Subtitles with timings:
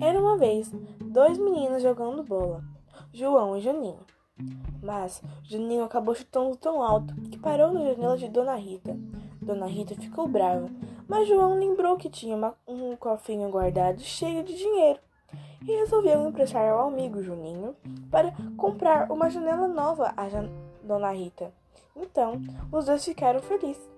[0.00, 2.62] Era uma vez dois meninos jogando bola,
[3.12, 4.00] João e Juninho.
[4.82, 8.96] Mas Juninho acabou chutando tão alto que parou na janela de Dona Rita.
[9.40, 10.68] Dona Rita ficou brava,
[11.08, 14.98] mas João lembrou que tinha uma, um cofinho guardado cheio de dinheiro
[15.66, 17.76] e resolveu emprestar ao amigo Juninho
[18.10, 20.48] para comprar uma janela nova a Jan
[20.82, 21.52] Dona Rita.
[21.94, 22.40] Então,
[22.72, 23.92] os dois ficaram felizes.